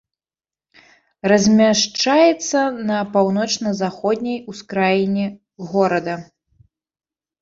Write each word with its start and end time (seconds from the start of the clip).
Размяшчаецца 1.31 2.59
на 2.91 2.97
паўночна-заходняй 3.17 4.39
ускраіне 4.55 5.25
горада. 5.75 6.15